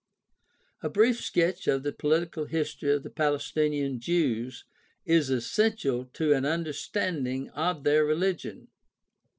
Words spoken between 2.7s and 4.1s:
of the Palestinian